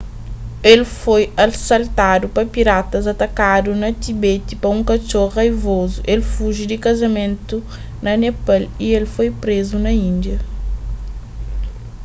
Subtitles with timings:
[0.71, 6.77] el foi asaltadu pa piratas atakadu na tibete pa un katxor raivozu el fungi di
[6.85, 7.57] kazamentu
[8.03, 10.37] na nepal y el foi prézu na índia